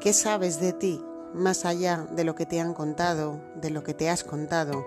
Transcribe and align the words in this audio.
¿Qué 0.00 0.12
sabes 0.12 0.60
de 0.60 0.72
ti 0.72 1.04
más 1.34 1.64
allá 1.64 2.06
de 2.12 2.22
lo 2.22 2.36
que 2.36 2.46
te 2.46 2.60
han 2.60 2.72
contado, 2.72 3.40
de 3.56 3.70
lo 3.70 3.82
que 3.82 3.94
te 3.94 4.08
has 4.08 4.22
contado? 4.22 4.86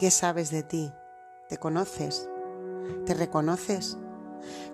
¿Qué 0.00 0.10
sabes 0.10 0.50
de 0.50 0.64
ti? 0.64 0.92
¿Te 1.48 1.58
conoces? 1.58 2.28
¿Te 3.06 3.14
reconoces? 3.14 3.96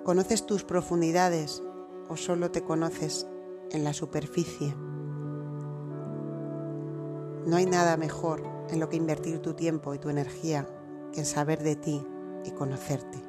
¿Conoces 0.04 0.46
tus 0.46 0.64
profundidades 0.64 1.62
o 2.08 2.16
solo 2.16 2.50
te 2.50 2.62
conoces 2.62 3.26
en 3.72 3.84
la 3.84 3.92
superficie? 3.92 4.74
No 7.44 7.56
hay 7.56 7.66
nada 7.66 7.98
mejor 7.98 8.42
en 8.70 8.80
lo 8.80 8.88
que 8.88 8.96
invertir 8.96 9.40
tu 9.40 9.52
tiempo 9.52 9.92
y 9.92 9.98
tu 9.98 10.08
energía 10.08 10.66
que 11.12 11.26
saber 11.26 11.62
de 11.62 11.76
ti 11.76 12.02
y 12.42 12.52
conocerte. 12.52 13.25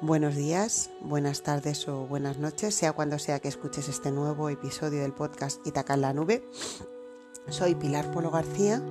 Buenos 0.00 0.34
días, 0.34 0.90
buenas 1.00 1.42
tardes 1.42 1.86
o 1.88 2.06
buenas 2.06 2.38
noches, 2.38 2.74
sea 2.74 2.92
cuando 2.92 3.18
sea 3.20 3.38
que 3.38 3.46
escuches 3.46 3.88
este 3.88 4.10
nuevo 4.10 4.48
episodio 4.50 5.00
del 5.00 5.12
podcast 5.12 5.64
Itaca 5.66 5.94
en 5.94 6.00
la 6.00 6.12
Nube. 6.12 6.44
Soy 7.48 7.76
Pilar 7.76 8.10
Polo 8.10 8.32
García 8.32 8.82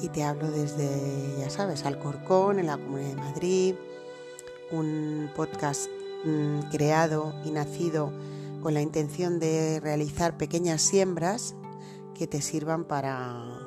y 0.00 0.08
te 0.10 0.22
hablo 0.22 0.50
desde, 0.50 1.38
ya 1.40 1.50
sabes, 1.50 1.84
Alcorcón, 1.84 2.60
en 2.60 2.66
la 2.66 2.78
Comunidad 2.78 3.08
de 3.08 3.16
Madrid, 3.16 3.74
un 4.70 5.28
podcast 5.34 5.90
mm, 6.24 6.70
creado 6.70 7.34
y 7.44 7.50
nacido 7.50 8.12
con 8.62 8.74
la 8.74 8.80
intención 8.80 9.40
de 9.40 9.80
realizar 9.80 10.36
pequeñas 10.36 10.82
siembras 10.82 11.56
que 12.14 12.28
te 12.28 12.40
sirvan 12.40 12.84
para 12.84 13.63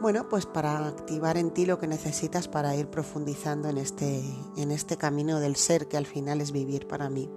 bueno, 0.00 0.28
pues 0.28 0.46
para 0.46 0.86
activar 0.86 1.36
en 1.36 1.50
ti 1.50 1.66
lo 1.66 1.78
que 1.78 1.88
necesitas 1.88 2.48
para 2.48 2.74
ir 2.76 2.88
profundizando 2.88 3.68
en 3.68 3.78
este, 3.78 4.22
en 4.56 4.70
este 4.70 4.96
camino 4.96 5.40
del 5.40 5.56
ser 5.56 5.88
que 5.88 5.96
al 5.96 6.06
final 6.06 6.40
es 6.40 6.52
vivir 6.52 6.86
para 6.86 7.10
mí. 7.10 7.28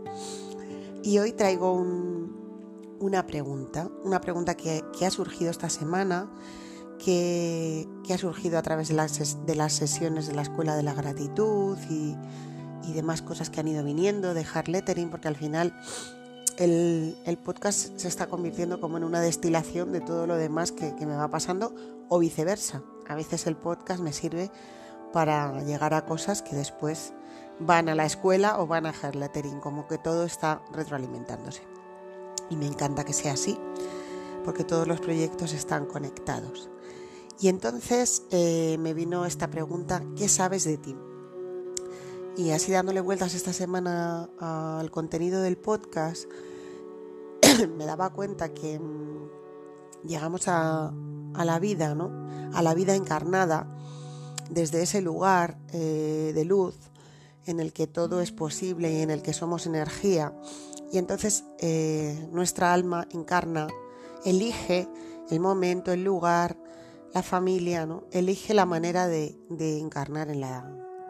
Y 1.03 1.17
hoy 1.17 1.31
traigo 1.31 1.73
una 2.99 3.25
pregunta, 3.25 3.89
una 4.03 4.21
pregunta 4.21 4.55
que, 4.55 4.83
ha 5.03 5.09
surgido 5.09 5.49
esta 5.49 5.69
semana, 5.69 6.31
que, 7.03 7.87
ha 8.13 8.17
surgido 8.17 8.59
a 8.59 8.61
través 8.61 8.89
de 8.89 8.93
las, 8.93 9.45
de 9.45 9.55
las, 9.55 9.73
sesiones 9.73 10.27
de 10.27 10.35
la 10.35 10.43
Escuela 10.43 10.75
de 10.75 10.83
la 10.83 10.93
Gratitud 10.93 11.77
y, 11.89 12.15
y 12.83 12.93
demás 12.93 13.23
cosas 13.23 13.49
que 13.49 13.59
han 13.59 13.67
ido 13.67 13.83
viniendo, 13.83 14.35
de 14.35 14.45
hard 14.53 14.67
lettering, 14.67 15.09
porque 15.09 15.27
al 15.27 15.35
final 15.35 15.73
el, 16.61 17.37
podcast 17.43 17.97
se 17.97 18.07
está 18.07 18.27
convirtiendo 18.27 18.79
como 18.79 18.97
en 18.97 19.03
una 19.03 19.19
destilación 19.19 19.91
de 19.91 19.99
todo 19.99 20.27
lo 20.27 20.35
demás 20.35 20.71
que, 20.71 20.93
me 21.05 21.15
va 21.15 21.27
pasando 21.27 21.73
o 22.07 22.19
viceversa. 22.19 22.83
A 23.07 23.15
veces 23.15 23.47
el 23.47 23.55
podcast 23.55 24.01
me 24.01 24.13
sirve 24.13 24.51
para 25.11 25.63
llegar 25.63 25.93
a 25.93 26.05
cosas 26.05 26.41
que 26.41 26.55
después 26.55 27.13
van 27.59 27.89
a 27.89 27.95
la 27.95 28.05
escuela 28.05 28.59
o 28.59 28.67
van 28.67 28.85
a 28.85 28.89
hacer 28.89 29.15
lettering, 29.15 29.59
como 29.59 29.87
que 29.87 29.97
todo 29.97 30.23
está 30.23 30.61
retroalimentándose. 30.71 31.63
Y 32.49 32.55
me 32.55 32.67
encanta 32.67 33.05
que 33.05 33.13
sea 33.13 33.33
así, 33.33 33.57
porque 34.45 34.63
todos 34.63 34.87
los 34.87 35.01
proyectos 35.01 35.53
están 35.53 35.85
conectados. 35.85 36.69
Y 37.39 37.47
entonces 37.47 38.23
eh, 38.29 38.77
me 38.79 38.93
vino 38.93 39.25
esta 39.25 39.49
pregunta, 39.49 40.03
¿qué 40.15 40.29
sabes 40.29 40.63
de 40.65 40.77
ti? 40.77 40.95
Y 42.37 42.51
así 42.51 42.71
dándole 42.71 43.01
vueltas 43.01 43.33
esta 43.33 43.51
semana 43.51 44.29
al 44.39 44.89
contenido 44.91 45.41
del 45.41 45.57
podcast, 45.57 46.29
me 47.77 47.85
daba 47.85 48.11
cuenta 48.11 48.53
que 48.53 48.79
mm, 48.79 50.07
llegamos 50.07 50.47
a, 50.47 50.93
la 51.43 51.59
vida, 51.59 51.95
¿no? 51.95 52.11
A 52.53 52.61
la 52.61 52.73
vida 52.73 52.95
encarnada 52.95 53.67
desde 54.49 54.81
ese 54.81 55.01
lugar 55.01 55.57
eh, 55.71 56.31
de 56.35 56.45
luz 56.45 56.75
en 57.45 57.59
el 57.59 57.71
que 57.73 57.87
todo 57.87 58.21
es 58.21 58.31
posible 58.31 58.91
y 58.91 59.01
en 59.01 59.09
el 59.09 59.21
que 59.21 59.33
somos 59.33 59.65
energía. 59.65 60.33
Y 60.91 60.97
entonces 60.97 61.45
eh, 61.59 62.27
nuestra 62.31 62.73
alma 62.73 63.07
encarna, 63.11 63.67
elige 64.25 64.89
el 65.29 65.39
momento, 65.39 65.93
el 65.93 66.03
lugar, 66.03 66.57
la 67.13 67.23
familia, 67.23 67.85
¿no? 67.85 68.03
Elige 68.11 68.53
la 68.53 68.65
manera 68.65 69.07
de, 69.07 69.39
de 69.49 69.79
encarnar 69.79 70.29
en, 70.29 70.41
la, 70.41 70.69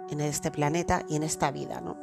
en 0.09 0.21
este 0.21 0.51
planeta 0.51 1.03
y 1.09 1.15
en 1.15 1.23
esta 1.23 1.51
vida, 1.51 1.81
¿no? 1.81 1.97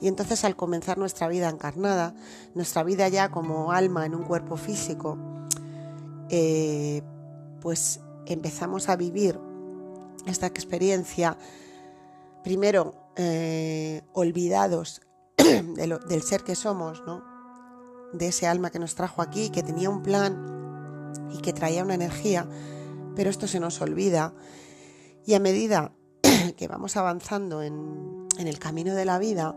Y 0.00 0.08
entonces 0.08 0.44
al 0.44 0.56
comenzar 0.56 0.96
nuestra 0.98 1.28
vida 1.28 1.48
encarnada, 1.48 2.14
nuestra 2.54 2.82
vida 2.82 3.08
ya 3.08 3.30
como 3.30 3.72
alma 3.72 4.06
en 4.06 4.14
un 4.14 4.22
cuerpo 4.22 4.56
físico, 4.56 5.18
eh, 6.30 7.02
pues 7.60 8.00
empezamos 8.26 8.88
a 8.88 8.96
vivir 8.96 9.38
esta 10.26 10.46
experiencia, 10.46 11.36
primero 12.42 12.94
eh, 13.16 14.02
olvidados 14.12 15.02
del 15.36 16.22
ser 16.22 16.42
que 16.44 16.54
somos, 16.54 17.02
¿no? 17.06 17.22
de 18.12 18.28
ese 18.28 18.46
alma 18.46 18.70
que 18.70 18.78
nos 18.78 18.94
trajo 18.94 19.22
aquí, 19.22 19.50
que 19.50 19.62
tenía 19.62 19.90
un 19.90 20.02
plan 20.02 21.12
y 21.30 21.38
que 21.38 21.52
traía 21.52 21.84
una 21.84 21.94
energía, 21.94 22.48
pero 23.14 23.30
esto 23.30 23.46
se 23.46 23.60
nos 23.60 23.80
olvida. 23.80 24.32
Y 25.26 25.34
a 25.34 25.40
medida 25.40 25.92
que 26.56 26.68
vamos 26.68 26.96
avanzando 26.96 27.62
en, 27.62 28.26
en 28.38 28.48
el 28.48 28.58
camino 28.58 28.94
de 28.94 29.04
la 29.04 29.18
vida, 29.18 29.54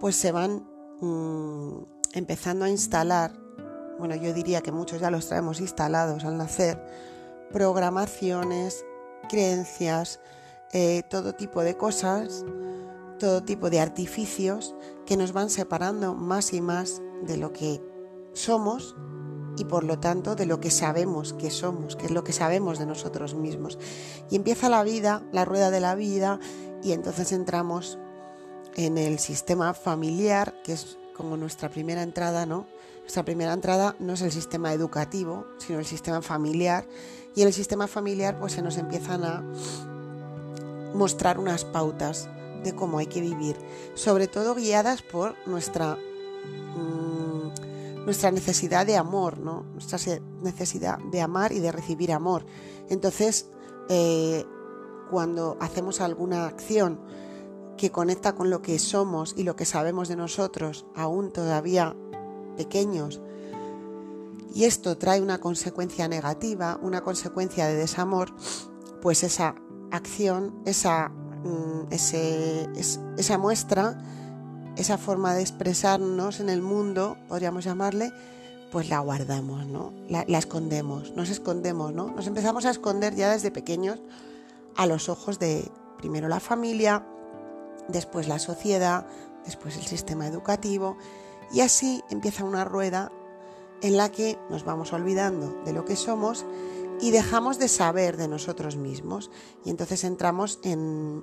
pues 0.00 0.16
se 0.16 0.32
van 0.32 0.68
mm, 1.00 1.82
empezando 2.14 2.64
a 2.64 2.70
instalar, 2.70 3.32
bueno, 3.98 4.14
yo 4.14 4.32
diría 4.32 4.60
que 4.60 4.72
muchos 4.72 5.00
ya 5.00 5.10
los 5.10 5.26
traemos 5.26 5.60
instalados 5.60 6.24
al 6.24 6.36
nacer, 6.36 6.84
programaciones, 7.52 8.84
creencias, 9.28 10.20
eh, 10.72 11.02
todo 11.08 11.34
tipo 11.34 11.62
de 11.62 11.76
cosas, 11.76 12.44
todo 13.18 13.42
tipo 13.42 13.70
de 13.70 13.80
artificios 13.80 14.74
que 15.06 15.16
nos 15.16 15.32
van 15.32 15.50
separando 15.50 16.14
más 16.14 16.52
y 16.52 16.60
más 16.60 17.02
de 17.22 17.36
lo 17.36 17.52
que 17.52 17.82
somos 18.32 18.94
y 19.56 19.64
por 19.64 19.82
lo 19.82 19.98
tanto 19.98 20.36
de 20.36 20.46
lo 20.46 20.60
que 20.60 20.70
sabemos 20.70 21.32
que 21.32 21.50
somos, 21.50 21.96
que 21.96 22.06
es 22.06 22.12
lo 22.12 22.22
que 22.22 22.32
sabemos 22.32 22.78
de 22.78 22.86
nosotros 22.86 23.34
mismos. 23.34 23.78
Y 24.30 24.36
empieza 24.36 24.68
la 24.68 24.84
vida, 24.84 25.22
la 25.32 25.44
rueda 25.44 25.70
de 25.70 25.80
la 25.80 25.96
vida, 25.96 26.38
y 26.82 26.92
entonces 26.92 27.32
entramos 27.32 27.98
en 28.78 28.96
el 28.96 29.18
sistema 29.18 29.74
familiar, 29.74 30.54
que 30.62 30.72
es 30.72 30.98
como 31.16 31.36
nuestra 31.36 31.68
primera 31.68 32.02
entrada, 32.02 32.46
¿no? 32.46 32.64
Nuestra 33.00 33.24
primera 33.24 33.52
entrada 33.52 33.96
no 33.98 34.12
es 34.12 34.22
el 34.22 34.30
sistema 34.30 34.72
educativo, 34.72 35.46
sino 35.58 35.80
el 35.80 35.84
sistema 35.84 36.22
familiar. 36.22 36.86
Y 37.34 37.42
en 37.42 37.48
el 37.48 37.52
sistema 37.52 37.88
familiar 37.88 38.38
pues 38.38 38.52
se 38.52 38.62
nos 38.62 38.76
empiezan 38.76 39.24
a 39.24 39.42
mostrar 40.94 41.40
unas 41.40 41.64
pautas 41.64 42.28
de 42.62 42.72
cómo 42.72 42.98
hay 42.98 43.06
que 43.06 43.20
vivir, 43.20 43.56
sobre 43.94 44.28
todo 44.28 44.54
guiadas 44.54 45.02
por 45.02 45.34
nuestra, 45.46 45.96
mm, 46.76 48.04
nuestra 48.04 48.30
necesidad 48.30 48.86
de 48.86 48.96
amor, 48.96 49.38
¿no? 49.38 49.64
nuestra 49.72 49.98
necesidad 50.40 50.98
de 51.10 51.20
amar 51.20 51.50
y 51.50 51.58
de 51.58 51.72
recibir 51.72 52.12
amor. 52.12 52.46
Entonces, 52.88 53.50
eh, 53.88 54.44
cuando 55.10 55.56
hacemos 55.60 56.00
alguna 56.00 56.46
acción 56.46 57.00
que 57.78 57.90
conecta 57.90 58.34
con 58.34 58.50
lo 58.50 58.60
que 58.60 58.78
somos 58.78 59.34
y 59.38 59.44
lo 59.44 59.56
que 59.56 59.64
sabemos 59.64 60.08
de 60.08 60.16
nosotros, 60.16 60.84
aún 60.94 61.32
todavía 61.32 61.96
pequeños. 62.58 63.22
Y 64.54 64.64
esto 64.64 64.98
trae 64.98 65.22
una 65.22 65.38
consecuencia 65.38 66.08
negativa, 66.08 66.78
una 66.82 67.02
consecuencia 67.02 67.66
de 67.66 67.76
desamor, 67.76 68.34
pues 69.00 69.22
esa 69.22 69.54
acción, 69.90 70.60
esa, 70.66 71.08
mm, 71.08 71.92
esa 73.16 73.38
muestra, 73.38 74.02
esa 74.76 74.98
forma 74.98 75.34
de 75.34 75.40
expresarnos 75.40 76.40
en 76.40 76.50
el 76.50 76.60
mundo, 76.60 77.16
podríamos 77.28 77.64
llamarle, 77.64 78.12
pues 78.70 78.90
la 78.90 78.98
guardamos, 78.98 79.66
¿no? 79.66 79.92
La, 80.08 80.24
la, 80.28 80.38
escondemos, 80.38 81.14
nos 81.16 81.30
escondemos, 81.30 81.94
¿no? 81.94 82.10
Nos 82.10 82.26
empezamos 82.26 82.66
a 82.66 82.70
esconder 82.70 83.14
ya 83.14 83.32
desde 83.32 83.50
pequeños 83.50 84.00
a 84.76 84.86
los 84.86 85.08
ojos 85.08 85.38
de 85.38 85.70
primero 85.98 86.28
la 86.28 86.40
familia, 86.40 87.04
después 87.88 88.28
la 88.28 88.38
sociedad, 88.38 89.06
después 89.44 89.76
el 89.76 89.86
sistema 89.86 90.26
educativo 90.26 90.96
y 91.52 91.60
así 91.60 92.02
empieza 92.10 92.44
una 92.44 92.64
rueda 92.64 93.10
en 93.80 93.96
la 93.96 94.10
que 94.10 94.38
nos 94.50 94.64
vamos 94.64 94.92
olvidando 94.92 95.62
de 95.64 95.72
lo 95.72 95.84
que 95.84 95.96
somos 95.96 96.44
y 97.00 97.10
dejamos 97.10 97.58
de 97.58 97.68
saber 97.68 98.16
de 98.16 98.28
nosotros 98.28 98.76
mismos. 98.76 99.30
Y 99.64 99.70
entonces 99.70 100.04
entramos 100.04 100.58
en, 100.64 101.22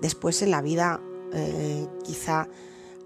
después 0.00 0.40
en 0.42 0.50
la 0.50 0.62
vida 0.62 1.00
eh, 1.32 1.86
quizá 2.04 2.48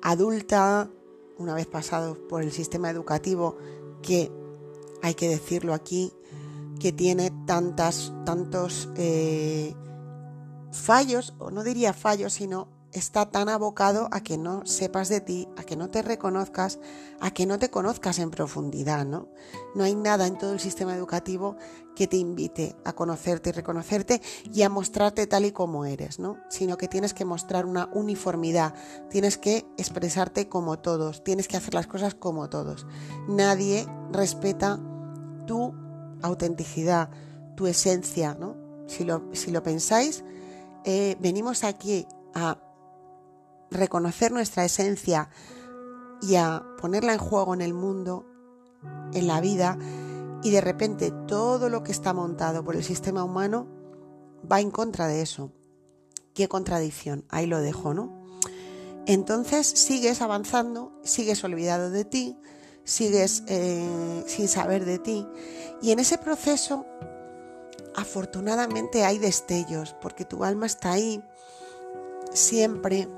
adulta 0.03 0.91
una 1.39 1.55
vez 1.55 1.67
pasado 1.67 2.17
por 2.29 2.43
el 2.43 2.53
sistema 2.53 2.91
educativo 2.91 3.57
que 4.03 4.31
hay 5.03 5.15
que 5.15 5.29
decirlo 5.29 5.75
aquí 5.75 6.13
que 6.81 6.93
tiene 6.93 7.33
tantas 7.47 8.13
tantos 8.25 8.89
eh, 8.97 9.75
fallos, 10.81 11.35
o 11.39 11.51
no 11.51 11.65
diría 11.65 11.93
fallos, 11.93 12.35
sino 12.35 12.77
está 12.93 13.31
tan 13.31 13.49
abocado 13.49 14.09
a 14.11 14.23
que 14.23 14.39
no 14.39 14.65
sepas 14.65 15.09
de 15.09 15.21
ti, 15.21 15.49
a 15.57 15.65
que 15.65 15.77
no 15.77 15.91
te 15.91 16.03
reconozcas, 16.03 16.79
a 17.21 17.31
que 17.31 17.45
no 17.47 17.59
te 17.59 17.71
conozcas 17.71 18.19
en 18.19 18.31
profundidad, 18.31 19.05
¿no? 19.05 19.29
No 19.75 19.85
hay 19.85 19.95
nada 19.95 20.27
en 20.27 20.39
todo 20.39 20.53
el 20.53 20.61
sistema 20.61 20.95
educativo 20.95 21.57
que 21.95 22.07
te 22.07 22.17
invite 22.17 22.75
a 22.85 22.95
conocerte 22.95 23.51
y 23.51 23.53
reconocerte 23.53 24.23
y 24.53 24.63
a 24.63 24.71
mostrarte 24.71 25.27
tal 25.27 25.45
y 25.45 25.53
como 25.53 25.85
eres, 25.85 26.19
¿no? 26.19 26.39
Sino 26.49 26.79
que 26.79 26.89
tienes 26.89 27.13
que 27.13 27.25
mostrar 27.25 27.67
una 27.67 27.91
uniformidad, 27.93 28.75
tienes 29.11 29.37
que 29.37 29.67
expresarte 29.77 30.49
como 30.49 30.79
todos, 30.79 31.23
tienes 31.23 31.49
que 31.49 31.57
hacer 31.57 31.75
las 31.75 31.87
cosas 31.87 32.15
como 32.15 32.49
todos. 32.49 32.87
Nadie 33.29 33.87
respeta 34.11 34.81
tu 35.47 35.75
autenticidad, 36.23 37.11
tu 37.57 37.67
esencia, 37.67 38.35
¿no? 38.35 38.57
Si 38.87 39.05
lo, 39.05 39.29
si 39.33 39.51
lo 39.51 39.63
pensáis, 39.63 40.25
eh, 40.87 41.17
venimos 41.19 41.65
aquí 41.65 42.07
a 42.33 42.59
reconocer 43.73 44.31
nuestra 44.31 44.65
esencia 44.65 45.29
y 46.23 46.37
a 46.37 46.65
ponerla 46.81 47.13
en 47.13 47.19
juego 47.19 47.55
en 47.55 47.61
el 47.61 47.75
mundo, 47.75 48.25
en 49.13 49.27
la 49.27 49.41
vida, 49.41 49.77
y 50.45 50.51
de 50.51 50.61
repente 50.61 51.11
todo 51.27 51.69
lo 51.69 51.83
que 51.83 51.91
está 51.91 52.13
montado 52.13 52.65
por 52.65 52.77
el 52.77 52.85
sistema 52.85 53.25
humano 53.25 53.67
va 54.51 54.61
en 54.61 54.71
contra 54.71 55.09
de 55.09 55.23
eso. 55.23 55.51
Qué 56.35 56.47
contradicción, 56.47 57.25
ahí 57.31 57.47
lo 57.47 57.61
dejo, 57.61 57.93
¿no? 57.93 58.25
Entonces 59.07 59.67
sigues 59.67 60.23
avanzando, 60.23 60.93
sigues 61.03 61.43
olvidado 61.43 61.91
de 61.91 62.05
ti, 62.05 62.39
sigues 62.85 63.43
eh, 63.49 64.25
sin 64.29 64.47
saber 64.47 64.85
de 64.85 65.01
ti, 65.01 65.27
y 65.83 65.91
en 65.91 65.99
ese 65.99 66.17
proceso 66.17 66.87
afortunadamente 67.97 69.05
hay 69.05 69.19
destellos, 69.19 69.97
porque 70.01 70.25
tu 70.25 70.45
alma 70.45 70.67
está 70.67 70.93
ahí 70.93 71.23
siempre 72.33 73.09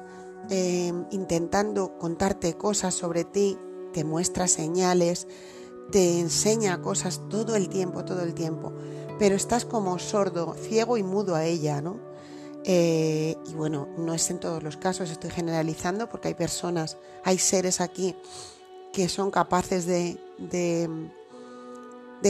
eh, 0.50 0.92
intentando 1.10 1.98
contarte 1.98 2.56
cosas 2.56 2.94
sobre 2.94 3.24
ti, 3.24 3.58
te 3.92 4.04
muestra 4.04 4.46
señales, 4.46 5.26
te 5.90 6.20
enseña 6.20 6.80
cosas 6.80 7.20
todo 7.28 7.56
el 7.56 7.68
tiempo, 7.68 8.04
todo 8.04 8.22
el 8.22 8.34
tiempo, 8.34 8.72
pero 9.18 9.34
estás 9.34 9.64
como 9.64 9.98
sordo, 9.98 10.54
ciego 10.54 10.96
y 10.96 11.02
mudo 11.02 11.34
a 11.34 11.44
ella, 11.44 11.80
¿no? 11.80 11.98
Eh, 12.64 13.36
y 13.46 13.54
bueno, 13.54 13.88
no 13.96 14.14
es 14.14 14.30
en 14.30 14.40
todos 14.40 14.62
los 14.62 14.76
casos, 14.76 15.10
estoy 15.10 15.30
generalizando 15.30 16.08
porque 16.08 16.28
hay 16.28 16.34
personas, 16.34 16.98
hay 17.24 17.38
seres 17.38 17.80
aquí 17.80 18.14
que 18.92 19.08
son 19.08 19.30
capaces 19.30 19.86
de, 19.86 20.18
de 20.38 21.10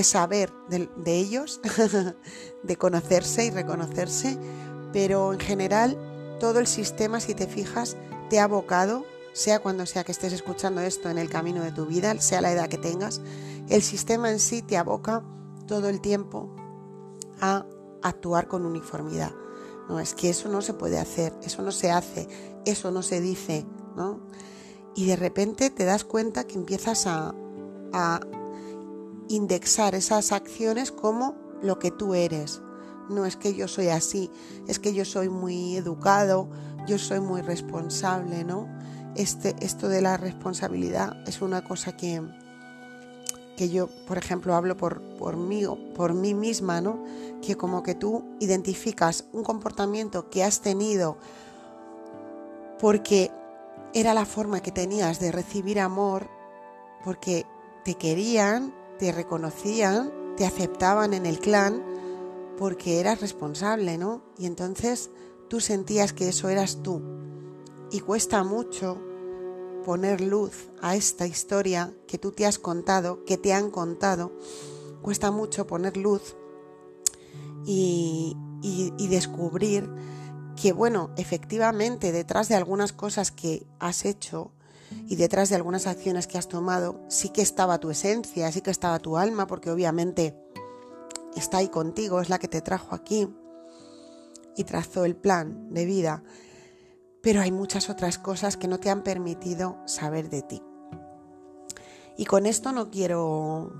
saber 0.02 0.52
de, 0.68 1.18
ellos, 1.18 1.60
de 2.62 2.76
conocerse 2.76 3.46
y 3.46 3.50
reconocerse, 3.50 4.38
pero 4.92 5.32
en 5.32 5.40
general 5.40 5.98
todo 6.40 6.60
el 6.60 6.66
sistema, 6.66 7.20
si 7.20 7.34
te 7.34 7.46
fijas, 7.46 7.96
te 8.30 8.38
ha 8.40 8.44
abocado, 8.44 9.04
sea 9.32 9.60
cuando 9.60 9.86
sea 9.86 10.04
que 10.04 10.12
estés 10.12 10.32
escuchando 10.32 10.80
esto 10.80 11.10
en 11.10 11.18
el 11.18 11.30
camino 11.30 11.62
de 11.62 11.72
tu 11.72 11.86
vida, 11.86 12.18
sea 12.20 12.40
la 12.40 12.52
edad 12.52 12.68
que 12.68 12.78
tengas, 12.78 13.20
el 13.68 13.82
sistema 13.82 14.30
en 14.30 14.38
sí 14.38 14.62
te 14.62 14.76
aboca 14.76 15.22
todo 15.66 15.88
el 15.88 16.00
tiempo 16.00 16.54
a 17.40 17.66
actuar 18.02 18.48
con 18.48 18.64
uniformidad. 18.64 19.32
No, 19.88 20.00
es 20.00 20.14
que 20.14 20.30
eso 20.30 20.48
no 20.48 20.60
se 20.60 20.74
puede 20.74 20.98
hacer, 20.98 21.32
eso 21.42 21.62
no 21.62 21.72
se 21.72 21.90
hace, 21.90 22.28
eso 22.66 22.90
no 22.90 23.02
se 23.02 23.20
dice, 23.20 23.66
¿no? 23.96 24.20
Y 24.94 25.06
de 25.06 25.16
repente 25.16 25.70
te 25.70 25.84
das 25.84 26.04
cuenta 26.04 26.44
que 26.44 26.54
empiezas 26.54 27.06
a 27.06 27.34
indexar 29.28 29.94
esas 29.94 30.32
acciones 30.32 30.92
como 30.92 31.34
lo 31.62 31.78
que 31.78 31.90
tú 31.90 32.14
eres. 32.14 32.60
No 33.08 33.24
es 33.24 33.36
que 33.36 33.54
yo 33.54 33.68
soy 33.68 33.88
así, 33.88 34.30
es 34.66 34.78
que 34.78 34.92
yo 34.92 35.04
soy 35.04 35.28
muy 35.28 35.76
educado, 35.76 36.48
yo 36.86 36.98
soy 36.98 37.20
muy 37.20 37.40
responsable, 37.40 38.44
¿no? 38.44 38.68
Este, 39.14 39.54
esto 39.60 39.88
de 39.88 40.02
la 40.02 40.16
responsabilidad 40.16 41.16
es 41.26 41.40
una 41.40 41.64
cosa 41.64 41.96
que, 41.96 42.22
que 43.56 43.70
yo, 43.70 43.88
por 44.06 44.18
ejemplo, 44.18 44.54
hablo 44.54 44.76
por, 44.76 45.00
por, 45.16 45.36
mí, 45.36 45.64
por 45.94 46.14
mí 46.14 46.34
misma, 46.34 46.80
¿no? 46.80 47.02
Que 47.40 47.56
como 47.56 47.82
que 47.82 47.94
tú 47.94 48.24
identificas 48.40 49.24
un 49.32 49.42
comportamiento 49.42 50.28
que 50.28 50.44
has 50.44 50.60
tenido 50.60 51.16
porque 52.78 53.30
era 53.94 54.14
la 54.14 54.24
forma 54.24 54.60
que 54.60 54.70
tenías 54.70 55.18
de 55.18 55.32
recibir 55.32 55.80
amor, 55.80 56.28
porque 57.04 57.46
te 57.84 57.94
querían, 57.94 58.74
te 58.98 59.12
reconocían, 59.12 60.12
te 60.36 60.46
aceptaban 60.46 61.14
en 61.14 61.26
el 61.26 61.38
clan 61.38 61.84
porque 62.56 63.00
eras 63.00 63.20
responsable, 63.20 63.98
¿no? 63.98 64.22
Y 64.36 64.46
entonces 64.46 65.10
tú 65.48 65.60
sentías 65.60 66.12
que 66.12 66.28
eso 66.28 66.48
eras 66.48 66.82
tú. 66.82 67.02
Y 67.90 68.00
cuesta 68.00 68.44
mucho 68.44 69.00
poner 69.84 70.20
luz 70.20 70.68
a 70.82 70.96
esta 70.96 71.26
historia 71.26 71.94
que 72.06 72.18
tú 72.18 72.32
te 72.32 72.44
has 72.44 72.58
contado, 72.58 73.24
que 73.24 73.38
te 73.38 73.54
han 73.54 73.70
contado. 73.70 74.32
Cuesta 75.02 75.30
mucho 75.30 75.66
poner 75.66 75.96
luz 75.96 76.36
y, 77.64 78.36
y 78.62 79.06
descubrir 79.08 79.88
que, 80.60 80.72
bueno, 80.72 81.10
efectivamente, 81.16 82.10
detrás 82.12 82.48
de 82.48 82.56
algunas 82.56 82.92
cosas 82.92 83.30
que 83.30 83.66
has 83.78 84.04
hecho, 84.04 84.50
y 85.06 85.16
detrás 85.16 85.48
de 85.48 85.56
algunas 85.56 85.86
acciones 85.86 86.26
que 86.26 86.38
has 86.38 86.48
tomado 86.48 87.00
sí 87.08 87.30
que 87.30 87.42
estaba 87.42 87.78
tu 87.78 87.90
esencia, 87.90 88.50
sí 88.52 88.60
que 88.60 88.70
estaba 88.70 88.98
tu 88.98 89.16
alma, 89.16 89.46
porque 89.46 89.70
obviamente 89.70 90.34
está 91.36 91.58
ahí 91.58 91.68
contigo, 91.68 92.20
es 92.20 92.28
la 92.28 92.38
que 92.38 92.48
te 92.48 92.60
trajo 92.60 92.94
aquí 92.94 93.28
y 94.56 94.64
trazó 94.64 95.04
el 95.04 95.16
plan 95.16 95.72
de 95.72 95.84
vida, 95.84 96.22
pero 97.22 97.40
hay 97.40 97.52
muchas 97.52 97.90
otras 97.90 98.18
cosas 98.18 98.56
que 98.56 98.68
no 98.68 98.78
te 98.78 98.90
han 98.90 99.02
permitido 99.02 99.78
saber 99.86 100.30
de 100.30 100.42
ti. 100.42 100.62
Y 102.16 102.24
con 102.24 102.46
esto 102.46 102.72
no 102.72 102.90
quiero 102.90 103.72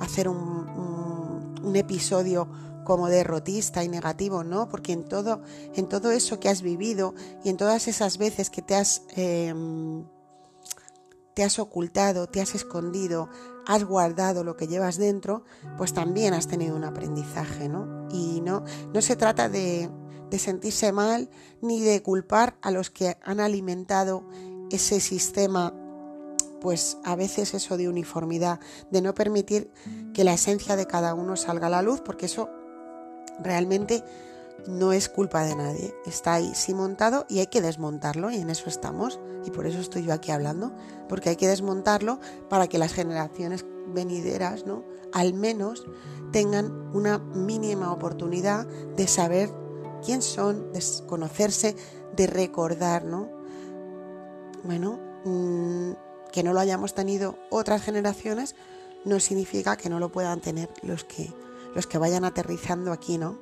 hacer 0.00 0.28
un, 0.28 1.74
episodio 1.74 2.48
como 2.84 3.08
derrotista 3.08 3.84
y 3.84 3.88
negativo, 3.88 4.44
¿no? 4.44 4.68
Porque 4.68 4.92
en 4.92 5.04
todo, 5.04 5.42
en 5.74 5.88
todo 5.88 6.10
eso 6.10 6.40
que 6.40 6.48
has 6.48 6.62
vivido 6.62 7.14
y 7.44 7.50
en 7.50 7.58
todas 7.58 7.86
esas 7.86 8.16
veces 8.16 8.48
que 8.48 8.62
te 8.62 8.74
has 8.76 9.02
em, 9.14 10.06
te 11.36 11.44
has 11.44 11.58
ocultado, 11.58 12.28
te 12.28 12.40
has 12.40 12.54
escondido, 12.54 13.28
has 13.66 13.84
guardado 13.84 14.42
lo 14.42 14.56
que 14.56 14.68
llevas 14.68 14.96
dentro, 14.96 15.44
pues 15.76 15.92
también 15.92 16.32
has 16.32 16.48
tenido 16.48 16.74
un 16.74 16.84
aprendizaje, 16.84 17.68
¿no? 17.68 18.08
Y 18.10 18.40
no, 18.40 18.64
no 18.94 19.02
se 19.02 19.16
trata 19.16 19.50
de, 19.50 19.90
de 20.30 20.38
sentirse 20.38 20.92
mal 20.92 21.28
ni 21.60 21.82
de 21.82 22.02
culpar 22.02 22.56
a 22.62 22.70
los 22.70 22.88
que 22.88 23.18
han 23.22 23.40
alimentado 23.40 24.26
ese 24.70 24.98
sistema 24.98 25.74
pues 26.62 26.96
a 27.04 27.14
veces 27.16 27.52
eso 27.52 27.76
de 27.76 27.90
uniformidad, 27.90 28.58
de 28.90 29.02
no 29.02 29.14
permitir 29.14 29.70
que 30.14 30.24
la 30.24 30.32
esencia 30.32 30.74
de 30.74 30.86
cada 30.86 31.12
uno 31.12 31.36
salga 31.36 31.66
a 31.66 31.70
la 31.70 31.82
luz, 31.82 32.00
porque 32.00 32.26
eso 32.26 32.48
realmente 33.40 34.02
no 34.66 34.92
es 34.92 35.08
culpa 35.08 35.44
de 35.44 35.54
nadie, 35.54 35.94
está 36.06 36.34
ahí 36.34 36.52
sí 36.54 36.74
montado 36.74 37.26
y 37.28 37.38
hay 37.38 37.46
que 37.46 37.60
desmontarlo 37.60 38.30
y 38.30 38.36
en 38.36 38.50
eso 38.50 38.68
estamos 38.68 39.20
y 39.44 39.50
por 39.50 39.66
eso 39.66 39.78
estoy 39.78 40.04
yo 40.04 40.12
aquí 40.12 40.30
hablando, 40.30 40.72
porque 41.08 41.30
hay 41.30 41.36
que 41.36 41.48
desmontarlo 41.48 42.18
para 42.48 42.66
que 42.66 42.78
las 42.78 42.92
generaciones 42.92 43.64
venideras, 43.88 44.66
¿no? 44.66 44.84
Al 45.12 45.34
menos 45.34 45.86
tengan 46.32 46.90
una 46.94 47.18
mínima 47.18 47.92
oportunidad 47.92 48.66
de 48.66 49.06
saber 49.06 49.50
quién 50.04 50.22
son, 50.22 50.72
de 50.72 50.82
conocerse, 51.06 51.76
de 52.16 52.26
recordar, 52.26 53.04
¿no? 53.04 53.30
Bueno, 54.64 54.98
mm, 55.24 55.92
que 56.32 56.42
no 56.42 56.52
lo 56.52 56.60
hayamos 56.60 56.94
tenido 56.94 57.38
otras 57.50 57.82
generaciones 57.82 58.56
no 59.04 59.20
significa 59.20 59.76
que 59.76 59.88
no 59.88 60.00
lo 60.00 60.10
puedan 60.10 60.40
tener 60.40 60.68
los 60.82 61.04
que 61.04 61.32
los 61.76 61.86
que 61.86 61.98
vayan 61.98 62.24
aterrizando 62.24 62.90
aquí, 62.90 63.18
¿no? 63.18 63.38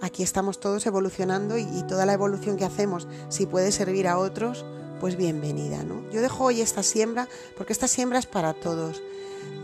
Aquí 0.00 0.22
estamos 0.22 0.60
todos 0.60 0.86
evolucionando 0.86 1.56
y, 1.58 1.66
toda 1.88 2.06
la 2.06 2.12
evolución 2.12 2.56
que 2.56 2.64
hacemos, 2.64 3.08
si 3.28 3.46
puede 3.46 3.72
servir 3.72 4.08
a 4.08 4.18
otros, 4.18 4.64
pues 5.00 5.16
bienvenida, 5.16 5.82
¿no? 5.82 6.08
Yo 6.10 6.22
dejo 6.22 6.44
hoy 6.44 6.60
esta 6.60 6.82
siembra 6.82 7.28
porque 7.56 7.72
esta 7.72 7.88
siembra 7.88 8.18
es 8.18 8.26
para 8.26 8.54
todos. 8.54 9.02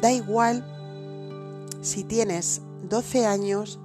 Da 0.01 0.13
igual 0.13 0.65
si 1.81 2.05
tienes 2.05 2.61
12 2.83 3.27
años 3.27 3.81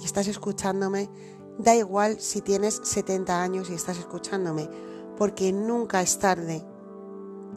y 0.00 0.04
estás 0.04 0.26
escuchándome, 0.26 1.10
da 1.58 1.74
igual 1.74 2.20
si 2.20 2.40
tienes 2.40 2.80
70 2.82 3.42
años 3.42 3.70
y 3.70 3.74
estás 3.74 3.98
escuchándome, 3.98 4.68
porque 5.16 5.52
nunca 5.52 6.00
es 6.00 6.18
tarde. 6.18 6.64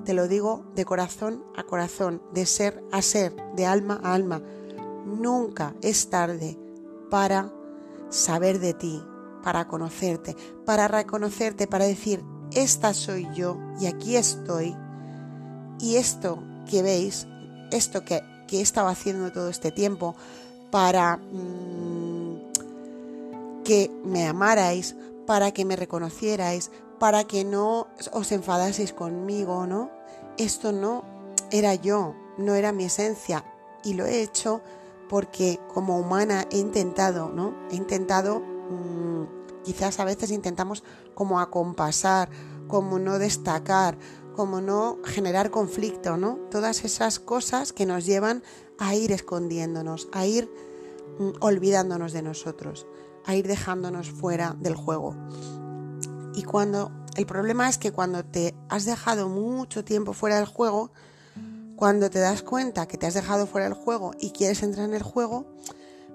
Te 0.04 0.14
lo 0.14 0.28
digo 0.28 0.66
de 0.76 0.84
corazón 0.84 1.46
a 1.56 1.64
corazón, 1.64 2.22
de 2.34 2.46
ser 2.46 2.84
a 2.92 3.02
ser, 3.02 3.36
de 3.56 3.66
alma 3.66 4.02
a 4.04 4.14
alma. 4.14 4.42
Nunca 5.06 5.76
es 5.82 6.10
tarde 6.10 6.58
para 7.10 7.54
saber 8.14 8.60
de 8.60 8.74
ti, 8.74 9.04
para 9.44 9.68
conocerte, 9.68 10.36
para 10.66 10.88
reconocerte, 10.88 11.68
para 11.68 11.86
decir, 11.86 12.24
esta 12.52 12.94
soy 12.94 13.28
yo 13.34 13.58
y 13.80 13.88
aquí 13.88 14.16
estoy. 14.16 14.76
Y 15.80 15.96
esto 15.96 16.42
que 16.70 16.82
veis, 16.84 17.28
esto 17.72 18.06
que, 18.06 18.22
que 18.48 18.60
he 18.60 18.62
estado 18.62 18.88
haciendo 18.88 19.32
todo 19.32 19.50
este 19.50 19.72
tiempo 19.72 20.16
para 20.72 21.18
mm, 21.18 22.52
que 23.66 23.92
me 24.06 24.28
amarais, 24.28 24.96
para 25.26 25.52
que 25.52 25.66
me 25.66 25.76
reconocierais, 25.76 26.72
para 27.00 27.24
que 27.24 27.44
no 27.44 27.88
os 28.12 28.32
enfadaseis 28.32 28.94
conmigo, 28.94 29.66
¿no? 29.66 29.90
Esto 30.38 30.72
no 30.72 31.04
era 31.52 31.76
yo, 31.76 32.16
no 32.38 32.56
era 32.56 32.72
mi 32.72 32.86
esencia 32.86 33.44
y 33.84 33.96
lo 33.96 34.06
he 34.06 34.22
hecho 34.22 34.62
porque 35.10 35.60
como 35.74 35.98
humana 35.98 36.46
he 36.52 36.58
intentado, 36.58 37.30
¿no? 37.30 37.54
He 37.72 37.76
intentado, 37.76 38.40
mm, 38.40 39.64
quizás 39.64 40.00
a 40.00 40.06
veces 40.06 40.32
intentamos 40.32 40.84
como 41.14 41.40
acompasar, 41.40 42.30
como 42.68 43.00
no 43.00 43.20
destacar, 43.20 43.98
como 44.36 44.62
no 44.62 45.00
generar 45.04 45.52
conflicto, 45.52 46.18
¿no? 46.18 46.38
Todas 46.50 46.86
esas 46.86 47.20
cosas 47.20 47.74
que 47.74 47.86
nos 47.86 48.06
llevan 48.06 48.44
a 48.80 48.96
ir 48.96 49.12
escondiéndonos, 49.12 50.10
a 50.12 50.26
ir 50.26 50.50
mm, 51.20 51.32
olvidándonos 51.40 52.14
de 52.14 52.22
nosotros, 52.22 52.88
a 53.26 53.36
ir 53.36 53.48
dejándonos 53.48 54.10
fuera 54.10 54.56
del 54.60 54.76
juego. 54.76 55.16
Y 56.36 56.44
cuando 56.44 56.92
el 57.16 57.26
problema 57.26 57.70
es 57.70 57.78
que 57.78 57.92
cuando 57.92 58.26
te 58.26 58.56
has 58.70 58.86
dejado 58.86 59.30
mucho 59.30 59.84
tiempo 59.84 60.14
fuera 60.14 60.38
del 60.38 60.48
juego, 60.48 60.92
cuando 61.84 62.10
te 62.10 62.20
das 62.20 62.44
cuenta 62.44 62.88
que 62.88 62.98
te 62.98 63.08
has 63.08 63.14
dejado 63.14 63.46
fuera 63.46 63.68
del 63.68 63.74
juego 63.78 64.12
y 64.18 64.32
quieres 64.32 64.64
entrar 64.64 64.88
en 64.88 64.94
el 64.94 65.04
juego, 65.04 65.54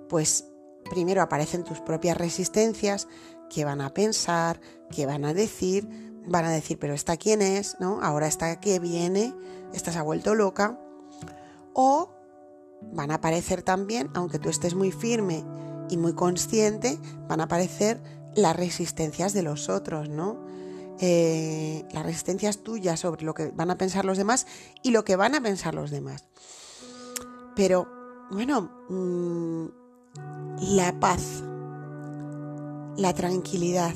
pues 0.09 0.47
primero 0.89 1.21
aparecen 1.21 1.63
tus 1.63 1.83
propias 1.83 2.17
resistencias, 2.17 3.07
que 3.51 3.67
van 3.67 3.83
a 3.83 3.93
pensar, 3.93 4.63
que 4.91 5.05
van 5.05 5.27
a 5.27 5.35
decir, 5.35 5.87
van 6.27 6.47
a 6.47 6.51
decir, 6.51 6.79
pero 6.79 6.95
esta 6.95 7.19
quién 7.19 7.43
es, 7.43 7.77
¿no? 7.81 8.01
Ahora 8.01 8.29
está 8.29 8.59
que 8.61 8.79
viene, 8.79 9.35
esta 9.75 9.93
se 9.93 9.99
ha 9.99 10.03
vuelto 10.03 10.35
loca. 10.35 10.81
O 11.75 12.15
van 12.91 13.11
a 13.11 13.17
aparecer 13.17 13.61
también, 13.61 14.09
aunque 14.15 14.39
tú 14.39 14.49
estés 14.49 14.75
muy 14.75 14.91
firme 14.91 15.45
y 15.91 15.99
muy 15.99 16.15
consciente, 16.15 16.99
van 17.29 17.43
a 17.43 17.45
aparecer 17.45 18.03
las 18.35 18.57
resistencias 18.57 19.35
de 19.35 19.43
los 19.43 19.69
otros, 19.69 20.09
¿no? 20.09 20.47
Eh, 21.01 21.87
las 21.93 22.05
resistencias 22.05 22.59
tuyas 22.59 22.99
sobre 22.99 23.25
lo 23.25 23.33
que 23.33 23.51
van 23.51 23.71
a 23.71 23.79
pensar 23.79 24.05
los 24.05 24.19
demás 24.19 24.47
y 24.83 24.91
lo 24.91 25.05
que 25.05 25.15
van 25.15 25.35
a 25.35 25.41
pensar 25.41 25.75
los 25.75 25.91
demás. 25.91 26.25
Pero, 27.55 27.89
bueno, 28.31 28.71
mm, 28.89 29.67
la 30.75 30.99
paz, 30.99 31.45
la 32.97 33.15
tranquilidad, 33.15 33.95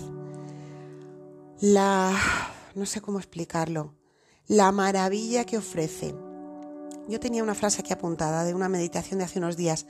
la... 1.61 2.13
no 2.75 2.87
sé 2.87 3.01
cómo 3.01 3.19
explicarlo, 3.19 3.95
la 4.47 4.71
maravilla 4.71 5.45
que 5.45 5.59
ofrece. 5.59 6.15
Yo 7.09 7.19
tenía 7.19 7.43
una 7.43 7.55
frase 7.55 7.81
aquí 7.81 7.93
apuntada 7.93 8.45
de 8.45 8.55
una 8.55 8.69
meditación 8.69 9.19
de 9.19 9.25
hace 9.25 9.41
unos 9.41 9.57
días. 9.57 9.87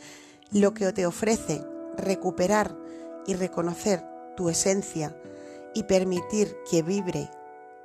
Lo 0.50 0.72
que 0.72 0.90
te 0.92 1.04
ofrece 1.04 1.62
recuperar 1.96 2.74
y 3.26 3.34
reconocer 3.34 4.02
tu 4.36 4.48
esencia 4.48 5.14
y 5.74 5.84
permitir 5.84 6.56
que 6.70 6.82
vibre 6.82 7.30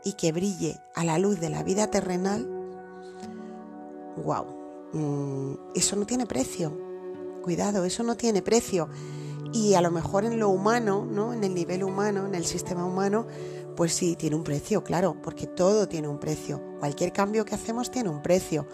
y 0.03 0.13
que 0.13 0.31
brille 0.31 0.79
a 0.95 1.03
la 1.03 1.17
luz 1.19 1.39
de 1.39 1.49
la 1.49 1.63
vida 1.63 1.89
terrenal, 1.89 2.47
wow, 4.23 4.45
mm, 4.93 5.53
eso 5.75 5.95
no 5.95 6.05
tiene 6.05 6.25
precio. 6.25 6.77
Cuidado, 7.43 7.85
eso 7.85 8.03
no 8.03 8.15
tiene 8.15 8.41
precio. 8.41 8.89
Y 9.53 9.75
a 9.75 9.81
lo 9.81 9.91
mejor 9.91 10.25
en 10.25 10.39
lo 10.39 10.49
humano, 10.49 11.05
¿no? 11.09 11.33
En 11.33 11.43
el 11.43 11.53
nivel 11.53 11.83
humano, 11.83 12.25
en 12.25 12.35
el 12.35 12.45
sistema 12.45 12.85
humano, 12.85 13.27
pues 13.75 13.93
sí, 13.93 14.15
tiene 14.15 14.35
un 14.35 14.43
precio, 14.43 14.83
claro, 14.83 15.15
porque 15.21 15.47
todo 15.47 15.87
tiene 15.87 16.07
un 16.07 16.19
precio. 16.19 16.61
Cualquier 16.79 17.13
cambio 17.13 17.45
que 17.45 17.55
hacemos 17.55 17.91
tiene 17.91 18.09
un 18.09 18.21
precio. 18.21 18.67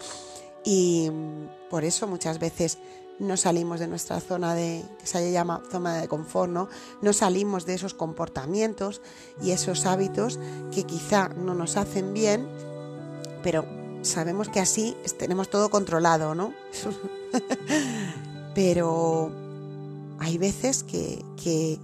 Y 0.64 1.10
por 1.70 1.84
eso 1.84 2.06
muchas 2.08 2.38
veces 2.38 2.78
no 3.18 3.36
salimos 3.36 3.80
de 3.80 3.86
nuestra 3.86 4.20
zona 4.20 4.54
de, 4.54 4.84
que 4.98 5.06
se 5.06 5.32
llama 5.32 5.62
zona 5.70 6.00
de 6.00 6.08
confort, 6.08 6.50
¿no? 6.50 6.68
No 7.00 7.12
salimos 7.12 7.66
de 7.66 7.74
esos 7.74 7.94
comportamientos 7.94 9.00
y 9.42 9.52
esos 9.52 9.86
hábitos 9.86 10.38
que 10.72 10.84
quizá 10.84 11.28
no 11.28 11.54
nos 11.54 11.76
hacen 11.76 12.12
bien, 12.12 12.48
pero 13.42 13.64
sabemos 14.02 14.48
que 14.48 14.60
así 14.60 14.96
tenemos 15.18 15.48
todo 15.48 15.70
controlado, 15.70 16.34
¿no? 16.34 16.52
pero 18.54 19.30
hay 20.18 20.38
veces 20.38 20.82
que, 20.82 21.24
que, 21.42 21.78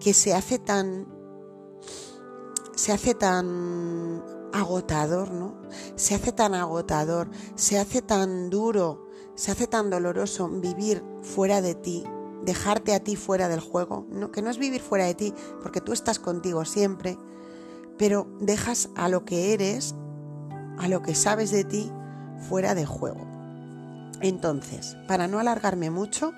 que 0.00 0.14
se 0.14 0.34
hace 0.34 0.58
tan 0.58 1.06
se 2.74 2.92
hace 2.92 3.14
tan 3.14 4.24
agotador, 4.54 5.30
¿no? 5.32 5.54
Se 5.96 6.14
hace 6.14 6.32
tan 6.32 6.54
agotador, 6.54 7.28
se 7.54 7.78
hace 7.78 8.00
tan 8.00 8.48
duro, 8.48 9.09
se 9.40 9.50
hace 9.50 9.66
tan 9.66 9.88
doloroso 9.88 10.50
vivir 10.50 11.02
fuera 11.22 11.62
de 11.62 11.74
ti, 11.74 12.04
dejarte 12.44 12.92
a 12.92 13.00
ti 13.00 13.16
fuera 13.16 13.48
del 13.48 13.60
juego, 13.60 14.06
que 14.34 14.42
no 14.42 14.50
es 14.50 14.58
vivir 14.58 14.82
fuera 14.82 15.06
de 15.06 15.14
ti, 15.14 15.32
porque 15.62 15.80
tú 15.80 15.94
estás 15.94 16.18
contigo 16.18 16.66
siempre, 16.66 17.16
pero 17.96 18.26
dejas 18.38 18.90
a 18.96 19.08
lo 19.08 19.24
que 19.24 19.54
eres, 19.54 19.94
a 20.76 20.88
lo 20.88 21.00
que 21.00 21.14
sabes 21.14 21.50
de 21.52 21.64
ti, 21.64 21.90
fuera 22.50 22.74
de 22.74 22.84
juego. 22.84 23.26
Entonces, 24.20 24.98
para 25.08 25.26
no 25.26 25.38
alargarme 25.38 25.88
mucho, 25.88 26.32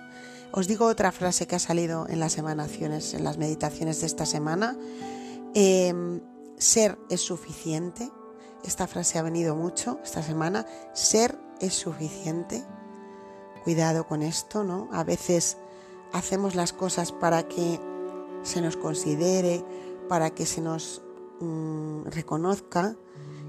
os 0.53 0.69
digo 0.69 0.87
otra 0.87 1.11
frase 1.11 1.49
que 1.49 1.57
ha 1.57 1.59
salido 1.59 2.07
en 2.09 2.21
las 2.21 2.39
emanaciones, 2.39 3.15
en 3.15 3.25
las 3.25 3.37
meditaciones 3.37 4.01
de 4.01 4.07
esta 4.07 4.27
semana. 4.27 4.79
Em, 5.55 6.21
ser 6.57 6.97
es 7.11 7.21
suficiente. 7.21 8.13
Esta 8.65 8.87
frase 8.87 9.19
ha 9.19 9.23
venido 9.23 9.57
mucho 9.57 9.99
esta 10.05 10.23
semana. 10.23 10.67
Ser 10.93 11.37
es 11.61 11.75
suficiente. 11.75 12.65
Cuidado 13.65 14.07
con 14.07 14.23
esto, 14.23 14.65
¿no? 14.65 14.89
A 14.93 15.05
veces 15.05 15.57
hacemos 16.13 16.55
las 16.55 16.73
cosas 16.73 17.13
para 17.13 17.49
que 17.49 17.81
se 18.43 18.61
nos 18.61 18.77
considere, 18.77 19.65
para 20.09 20.31
que 20.31 20.47
se 20.47 20.61
nos 20.61 21.03
mm, 21.41 22.05
reconozca 22.07 22.97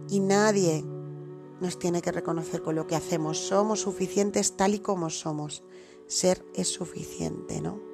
y 0.09 0.19
nadie 0.19 0.83
nos 1.59 1.79
tiene 1.79 2.01
que 2.01 2.11
reconocer 2.11 2.61
con 2.61 2.75
lo 2.75 2.87
que 2.87 2.95
hacemos. 2.95 3.37
Somos 3.37 3.81
suficientes 3.81 4.55
tal 4.55 4.75
y 4.75 4.79
como 4.79 5.09
somos. 5.09 5.63
Ser 6.07 6.45
es 6.53 6.67
suficiente, 6.67 7.61
¿no? 7.61 7.93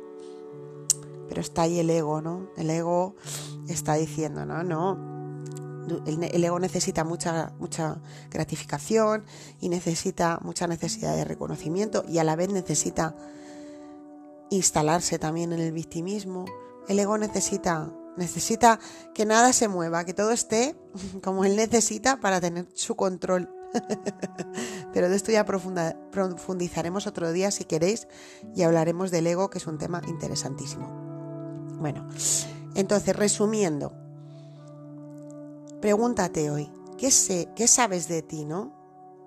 pero 1.29 1.41
está 1.41 1.61
ahí 1.61 1.79
el 1.79 1.89
ego, 1.91 2.21
¿no? 2.21 2.49
El 2.57 2.71
ego 2.71 3.15
está 3.67 3.93
diciendo, 3.93 4.45
no, 4.45 4.63
no. 4.63 5.18
El, 6.05 6.43
ego 6.43 6.59
necesita 6.59 7.03
mucha, 7.03 7.53
mucha 7.59 8.01
gratificación 8.29 9.25
y 9.59 9.69
necesita 9.69 10.39
mucha 10.41 10.67
necesidad 10.67 11.15
de 11.15 11.25
reconocimiento 11.25 12.03
y 12.07 12.19
a 12.19 12.23
la 12.23 12.35
vez 12.35 12.49
necesita 12.49 13.15
instalarse 14.49 15.19
también 15.19 15.53
en 15.53 15.59
el 15.59 15.71
victimismo. 15.71 16.45
El 16.87 16.99
ego 16.99 17.17
necesita, 17.17 17.91
necesita 18.17 18.79
que 19.13 19.25
nada 19.25 19.53
se 19.53 19.67
mueva, 19.67 20.05
que 20.05 20.13
todo 20.13 20.31
esté 20.31 20.75
como 21.23 21.45
él 21.45 21.55
necesita 21.55 22.19
para 22.19 22.41
tener 22.41 22.67
su 22.73 22.95
control. 22.95 23.49
Pero 24.93 25.09
de 25.09 25.15
esto 25.15 25.31
ya 25.31 25.45
profundizaremos 25.45 27.05
otro 27.05 27.31
día 27.31 27.51
si 27.51 27.65
queréis 27.65 28.07
y 28.55 28.63
hablaremos 28.63 29.11
del 29.11 29.27
ego, 29.27 29.49
que 29.49 29.59
es 29.59 29.67
un 29.67 29.77
tema 29.77 30.01
interesantísimo. 30.07 30.87
Bueno, 31.79 32.07
entonces 32.75 33.15
resumiendo, 33.15 33.93
pregúntate 35.81 36.51
hoy, 36.51 36.71
¿qué 36.97 37.11
sé, 37.11 37.49
qué 37.55 37.67
sabes 37.67 38.07
de 38.07 38.21
ti, 38.21 38.45
no? 38.45 38.73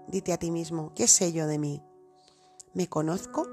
Dite 0.08 0.32
a 0.32 0.38
ti 0.38 0.50
mismo, 0.50 0.92
¿qué 0.94 1.06
sé 1.06 1.32
yo 1.32 1.46
de 1.46 1.58
mí? 1.58 1.82
¿Me 2.74 2.88
conozco? 2.88 3.46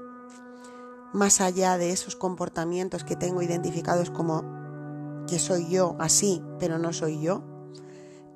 Más 1.12 1.40
allá 1.40 1.78
de 1.78 1.90
esos 1.90 2.16
comportamientos 2.16 3.04
que 3.04 3.16
tengo 3.16 3.42
identificados 3.42 4.10
como 4.10 5.24
que 5.26 5.38
soy 5.38 5.68
yo 5.68 5.96
así, 5.98 6.42
pero 6.58 6.78
no 6.78 6.92
soy 6.92 7.20
yo. 7.20 7.42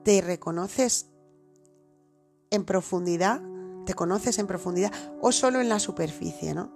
¿Te 0.03 0.21
reconoces 0.21 1.11
en 2.51 2.65
profundidad? 2.65 3.43
¿Te 3.87 3.95
conoces 3.95 4.39
en 4.39 4.47
profundidad 4.47 4.93
o 5.21 5.33
solo 5.33 5.61
en 5.61 5.69
la 5.69 5.79
superficie, 5.79 6.55
no? 6.55 6.73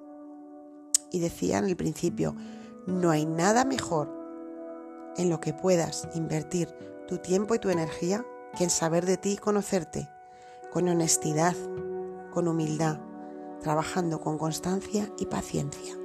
Y 1.11 1.21
decía 1.21 1.59
en 1.59 1.65
el 1.65 1.77
principio, 1.77 2.35
no 2.87 3.11
hay 3.11 3.25
nada 3.25 3.65
mejor 3.65 4.15
en 5.17 5.31
lo 5.31 5.41
que 5.41 5.55
puedas 5.55 6.09
invertir 6.15 6.69
tu 7.09 7.19
tiempo 7.19 7.55
y 7.55 7.59
tu 7.59 7.71
energía 7.71 8.25
que 8.57 8.65
en 8.65 8.71
saber 8.71 9.05
de 9.05 9.17
ti 9.17 9.33
y 9.33 9.37
conocerte 9.37 10.09
con 10.73 10.89
honestidad, 10.89 11.57
con 12.33 12.47
humildad, 12.47 13.01
trabajando 13.61 14.21
con 14.21 14.39
constancia 14.39 15.11
y 15.19 15.27
paciencia. 15.27 15.97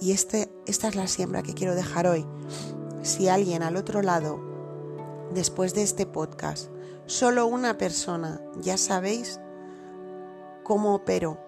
Y 0.00 0.12
este, 0.12 0.50
esta 0.66 0.88
es 0.88 0.96
la 0.96 1.06
siembra 1.06 1.42
que 1.42 1.54
quiero 1.54 1.74
dejar 1.74 2.06
hoy. 2.06 2.26
Si 3.02 3.28
alguien 3.28 3.62
al 3.62 3.76
otro 3.76 4.02
lado, 4.02 4.40
después 5.32 5.74
de 5.74 5.82
este 5.82 6.06
podcast, 6.06 6.70
solo 7.06 7.46
una 7.46 7.78
persona, 7.78 8.40
ya 8.60 8.76
sabéis 8.78 9.38
cómo 10.64 10.94
opero, 10.96 11.38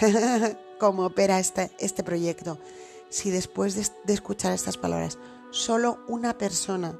cómo 0.80 1.06
opera 1.06 1.38
este, 1.38 1.70
este 1.78 2.02
proyecto 2.02 2.58
si 3.10 3.30
después 3.30 3.74
de, 3.74 4.14
escuchar 4.14 4.52
estas 4.52 4.78
palabras 4.78 5.18
solo 5.50 5.98
una 6.06 6.38
persona, 6.38 6.98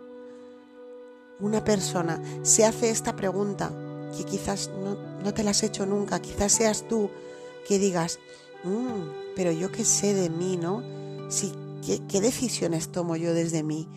una 1.41 1.65
persona 1.65 2.21
se 2.43 2.65
hace 2.65 2.91
esta 2.91 3.17
pregunta, 3.17 3.73
que 4.17 4.25
quizás 4.25 4.71
no, 5.23 5.33
te 5.33 5.45
la 5.45 5.51
has 5.53 5.63
hecho 5.63 5.87
nunca, 5.87 6.21
quizás 6.21 6.53
seas 6.53 6.87
tú 6.89 7.11
que 7.67 7.79
digas, 7.79 8.19
mm, 8.65 9.35
pero 9.37 9.53
yo 9.53 9.71
qué 9.71 9.85
sé 9.85 10.15
de 10.15 10.31
mí, 10.31 10.57
¿no? 10.57 10.83
Si, 11.31 11.53
¿qué, 11.85 12.01
¿Qué 12.07 12.21
decisiones 12.21 12.91
tomo 12.91 13.17
yo 13.17 13.33
desde 13.35 13.63
mí? 13.63 13.89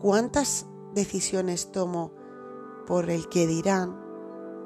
¿Cuántas 0.00 0.66
decisiones 0.94 1.70
tomo 1.70 2.12
por 2.86 3.10
el 3.10 3.28
que 3.28 3.46
dirán, 3.46 4.00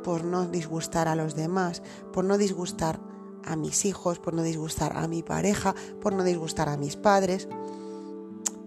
por 0.02 0.24
no 0.24 0.46
disgustar 0.46 1.08
a 1.08 1.16
los 1.16 1.34
demás, 1.34 1.82
por 2.12 2.24
no 2.24 2.38
disgustar 2.38 3.00
a 3.44 3.56
mis 3.56 3.84
hijos, 3.84 4.18
por 4.18 4.34
no 4.34 4.42
disgustar 4.42 4.96
a 4.96 5.08
mi 5.08 5.22
pareja, 5.22 5.74
por 6.00 6.12
no 6.12 6.24
disgustar 6.24 6.68
a 6.68 6.76
mis 6.76 6.96
padres, 6.96 7.48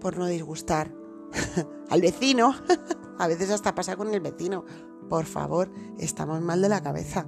por 0.00 0.16
no 0.16 0.26
disgustar 0.26 0.99
al 1.90 2.00
vecino. 2.00 2.54
a 3.18 3.26
veces 3.28 3.50
hasta 3.50 3.74
pasa 3.74 3.96
con 3.96 4.12
el 4.12 4.20
vecino. 4.20 4.64
Por 5.08 5.26
favor, 5.26 5.70
estamos 5.98 6.40
mal 6.40 6.62
de 6.62 6.68
la 6.68 6.82
cabeza. 6.82 7.26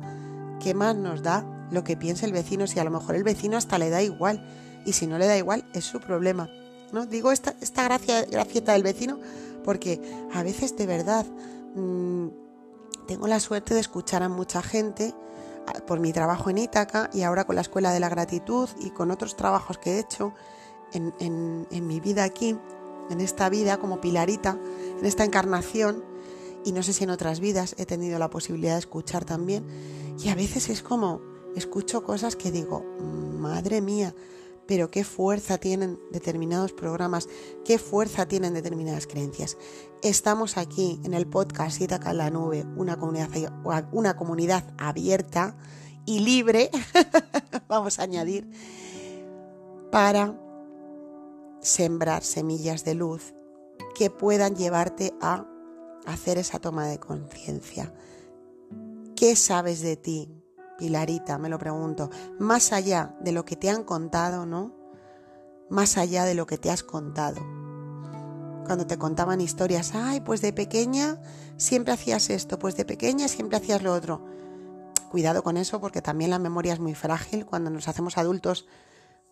¿Qué 0.61 0.75
más 0.75 0.97
nos 0.97 1.23
da 1.23 1.69
lo 1.71 1.85
que 1.85 1.97
piense 1.97 2.27
el 2.27 2.33
vecino 2.33 2.67
si 2.67 2.79
a 2.79 2.85
lo 2.85 2.91
mejor 2.91 3.17
el 3.17 3.25
vecino 3.25 3.57
hasta 3.57 3.79
le 3.79 3.91
da 3.91 4.03
igual? 4.03 4.47
Y 4.87 4.93
si 4.93 5.07
no 5.07 5.19
le 5.19 5.27
da 5.27 5.37
igual, 5.37 5.69
es 5.75 5.85
su 5.85 6.01
problema. 6.01 6.49
¿No? 6.93 7.07
Digo 7.07 7.33
esta, 7.33 7.55
esta 7.61 7.85
gracia, 7.85 8.25
gracieta 8.27 8.73
del 8.73 8.83
vecino 8.83 9.19
porque 9.65 10.01
a 10.35 10.43
veces 10.43 10.77
de 10.77 10.87
verdad 10.87 11.27
mmm, 11.75 12.29
tengo 13.07 13.27
la 13.27 13.41
suerte 13.41 13.75
de 13.75 13.81
escuchar 13.81 14.23
a 14.23 14.29
mucha 14.29 14.63
gente 14.63 15.15
por 15.87 16.01
mi 16.01 16.13
trabajo 16.13 16.51
en 16.51 16.59
Ítaca 16.59 17.09
y 17.13 17.23
ahora 17.23 17.45
con 17.45 17.55
la 17.55 17.63
Escuela 17.63 17.93
de 17.93 18.01
la 18.01 18.09
Gratitud 18.09 18.69
y 18.81 18.91
con 18.91 19.11
otros 19.11 19.37
trabajos 19.37 19.79
que 19.79 19.93
he 19.93 19.99
hecho 20.01 20.35
en 20.93 21.87
mi 21.87 22.01
vida 22.01 22.25
aquí, 22.25 22.59
en 23.13 23.21
esta 23.21 23.49
vida 23.49 23.79
como 23.79 24.01
Pilarita, 24.01 24.59
en 24.99 25.07
esta 25.07 25.25
encarnación, 25.25 26.05
y 26.65 26.73
no 26.73 26.83
sé 26.83 26.93
si 26.93 27.05
en 27.05 27.11
otras 27.11 27.41
vidas 27.41 27.75
he 27.79 27.87
tenido 27.87 28.19
la 28.19 28.31
posibilidad 28.31 28.75
de 28.75 28.81
escuchar 28.81 29.25
también, 29.25 29.65
y 30.19 30.29
a 30.29 30.35
veces 30.35 30.69
es 30.69 30.83
como, 30.83 31.21
escucho 31.55 32.03
cosas 32.03 32.37
que 32.37 32.51
digo, 32.51 32.85
madre 33.39 33.81
mía, 33.81 34.15
pero 34.67 34.91
qué 34.91 35.05
fuerza 35.05 35.59
tienen 35.59 35.99
determinados 36.13 36.73
programas, 36.73 37.29
qué 37.65 37.79
fuerza 37.79 38.27
tienen 38.27 38.55
determinadas 38.55 39.07
creencias. 39.07 39.57
Estamos 40.03 40.57
aquí 40.57 41.01
en 41.05 41.15
el 41.15 41.27
podcast 41.27 41.81
Itaca 41.81 42.13
en 42.13 42.19
la 42.19 42.31
Nube, 42.31 42.65
una 42.77 42.97
comunidad, 42.97 43.29
una 43.93 44.17
comunidad 44.17 44.73
abierta 44.79 45.57
y 46.07 46.21
libre, 46.21 46.71
vamos 47.69 47.99
a 47.99 48.05
añadir, 48.05 48.49
para 49.91 50.42
sembrar 51.63 52.23
semillas 52.23 52.85
de 52.85 52.95
luz 52.95 53.35
que 53.95 54.11
puedan 54.11 54.57
llevarte 54.57 55.15
a 55.21 55.47
hacer 56.07 56.39
esa 56.39 56.59
toma 56.59 56.87
de 56.87 56.99
conciencia. 56.99 57.95
¿Qué 59.17 59.37
sabes 59.37 59.81
de 59.81 59.97
ti? 59.97 60.29
Pilarita, 60.79 61.39
me 61.39 61.49
lo 61.49 61.59
pregunto, 61.59 62.11
más 62.39 62.73
allá 62.73 63.17
de 63.21 63.33
lo 63.33 63.45
que 63.45 63.57
te 63.57 63.71
han 63.71 63.85
contado, 63.85 64.47
¿no? 64.47 64.75
Más 65.71 65.97
allá 65.97 66.25
de 66.25 66.35
lo 66.35 66.47
que 66.47 66.59
te 66.59 66.71
has 66.71 66.83
contado. 66.83 67.41
Cuando 68.67 68.87
te 68.87 68.99
contaban 68.99 69.41
historias, 69.41 69.93
ay, 69.95 70.21
pues 70.21 70.41
de 70.41 70.53
pequeña 70.53 71.21
siempre 71.57 71.93
hacías 71.93 72.31
esto, 72.31 72.59
pues 72.59 72.77
de 72.77 72.85
pequeña 72.85 73.29
siempre 73.29 73.59
hacías 73.59 73.83
lo 73.83 73.93
otro. 73.93 74.25
Cuidado 75.11 75.43
con 75.43 75.57
eso 75.57 75.81
porque 75.81 76.03
también 76.03 76.31
la 76.31 76.39
memoria 76.39 76.73
es 76.73 76.81
muy 76.81 76.95
frágil. 76.95 77.45
Cuando 77.45 77.71
nos 77.71 77.87
hacemos 77.87 78.19
adultos 78.19 78.67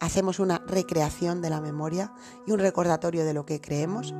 hacemos 0.00 0.38
una 0.38 0.58
recreación 0.66 1.42
de 1.42 1.50
la 1.50 1.60
memoria 1.60 2.12
y 2.46 2.52
un 2.52 2.58
recordatorio 2.58 3.24
de 3.24 3.34
lo 3.34 3.46
que 3.46 3.60
creemos 3.60 4.14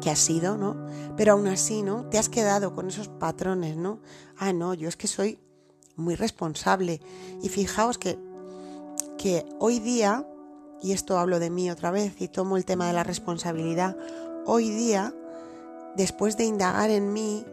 que 0.00 0.10
ha 0.10 0.16
sido, 0.16 0.58
¿no? 0.58 0.76
Pero 1.16 1.32
aún 1.32 1.46
así, 1.46 1.82
¿no? 1.82 2.04
Te 2.10 2.18
has 2.18 2.28
quedado 2.28 2.74
con 2.74 2.88
esos 2.88 3.08
patrones, 3.08 3.76
¿no? 3.76 4.00
Ah, 4.36 4.52
no, 4.52 4.74
yo 4.74 4.88
es 4.88 4.96
que 4.96 5.06
soy 5.06 5.38
muy 5.96 6.14
responsable. 6.14 7.00
Y 7.42 7.48
fijaos 7.48 7.96
que, 7.96 8.18
que 9.16 9.46
hoy 9.60 9.78
día, 9.78 10.28
y 10.82 10.92
esto 10.92 11.18
hablo 11.18 11.38
de 11.38 11.48
mí 11.48 11.70
otra 11.70 11.90
vez 11.90 12.20
y 12.20 12.28
tomo 12.28 12.56
el 12.56 12.66
tema 12.66 12.86
de 12.86 12.92
la 12.92 13.04
responsabilidad, 13.04 13.96
hoy 14.44 14.68
día, 14.68 15.14
después 15.96 16.36
de 16.36 16.44
indagar 16.44 16.90
en 16.90 17.12
mí, 17.12 17.46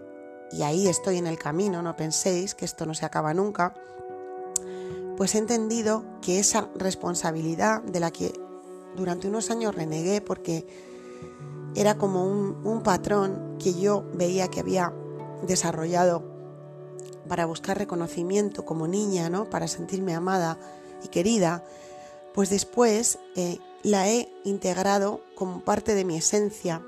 y 0.52 0.64
ahí 0.64 0.88
estoy 0.88 1.18
en 1.18 1.28
el 1.28 1.40
camino, 1.40 1.82
no 1.82 1.96
penséis 1.96 2.56
que 2.56 2.66
esto 2.66 2.86
no 2.86 2.94
se 2.94 3.06
acaba 3.06 3.34
nunca, 3.34 3.74
pues 5.18 5.36
he 5.36 5.38
entendido 5.38 6.04
que 6.22 6.40
esa 6.40 6.70
responsabilidad 6.76 7.82
de 7.84 8.00
la 8.00 8.12
que 8.12 8.34
durante 8.96 9.28
unos 9.28 9.52
años 9.52 9.76
renegué 9.76 10.22
porque 10.22 10.66
era 11.76 11.98
como 11.98 12.26
un, 12.26 12.82
patrón 12.84 13.58
que 13.60 13.74
yo 13.74 14.04
veía 14.14 14.50
que 14.50 14.60
había 14.60 14.94
desarrollado 15.44 16.24
para 17.28 17.46
buscar 17.46 17.78
reconocimiento 17.78 18.66
como 18.66 18.88
niña, 18.88 19.30
¿no? 19.30 19.50
Para 19.50 19.68
sentirme 19.68 20.14
amada 20.14 20.58
y 21.04 21.08
querida, 21.08 21.64
pues 22.34 22.50
después 22.50 23.20
eh, 23.36 23.60
la 23.84 24.10
he 24.10 24.30
integrado 24.44 25.22
como 25.36 25.64
parte 25.64 25.96
de 25.96 26.04
mi 26.04 26.18
esencia. 26.18 26.82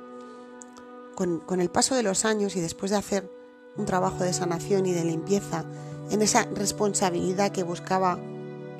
Con, 1.15 1.39
con 1.41 1.61
el 1.61 1.69
paso 1.69 1.93
de 1.93 2.01
los 2.01 2.25
años 2.25 2.55
y 2.55 2.59
después 2.59 2.89
de 2.89 2.97
hacer 2.97 3.29
un 3.77 3.85
trabajo 3.85 4.23
de 4.23 4.33
sanación 4.33 4.87
y 4.87 4.93
de 4.93 5.03
limpieza 5.03 5.63
en 6.09 6.21
esa 6.21 6.43
responsabilidad 6.53 7.51
que 7.51 7.63
buscaba, 7.63 8.19